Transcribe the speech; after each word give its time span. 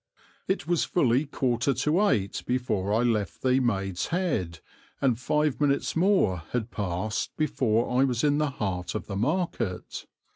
It 0.47 0.65
was 0.65 0.83
fully 0.83 1.27
quarter 1.27 1.75
to 1.75 2.07
eight 2.09 2.41
before 2.47 2.91
I 2.91 3.03
left 3.03 3.43
the 3.43 3.59
"Maid's 3.59 4.07
Head," 4.07 4.59
and 4.99 5.19
five 5.19 5.61
minutes 5.61 5.95
more 5.95 6.39
had 6.53 6.71
passed 6.71 7.37
before 7.37 8.01
I 8.01 8.03
was 8.03 8.23
in 8.23 8.39
the 8.39 8.49
heart 8.49 8.95
of 8.95 9.05
the 9.05 9.15
market. 9.15 10.07